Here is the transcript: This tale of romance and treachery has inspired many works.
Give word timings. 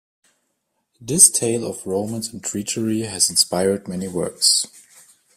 This 0.99 1.29
tale 1.29 1.63
of 1.63 1.85
romance 1.85 2.29
and 2.33 2.43
treachery 2.43 3.01
has 3.01 3.29
inspired 3.29 3.87
many 3.87 4.07
works. 4.07 4.65